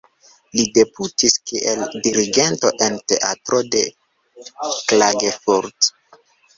Li 0.59 0.63
debutis 0.77 1.35
kiel 1.51 1.83
dirigento 2.09 2.73
en 2.89 2.99
teatro 3.15 3.63
de 3.79 3.87
Klagenfurt. 4.93 5.97